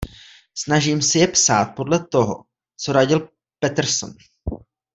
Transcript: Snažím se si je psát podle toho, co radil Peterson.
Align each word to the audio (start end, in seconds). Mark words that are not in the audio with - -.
Snažím 0.57 1.01
se 1.01 1.07
si 1.09 1.19
je 1.19 1.27
psát 1.27 1.65
podle 1.75 1.99
toho, 2.07 2.45
co 2.77 2.91
radil 2.93 3.29
Peterson. 3.59 4.13